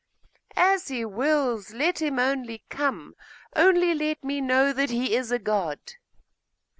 [0.55, 1.75] 'As he wills!
[1.75, 3.13] let him only come!
[3.55, 5.79] only let me know that he is a god.